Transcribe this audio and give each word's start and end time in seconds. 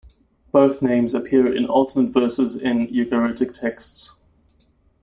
Both 0.51 0.81
names 0.81 1.13
appear 1.13 1.53
in 1.55 1.67
alternate 1.67 2.11
verses 2.11 2.55
in 2.55 2.87
Ugaritic 2.87 3.53
texts. 3.53 4.15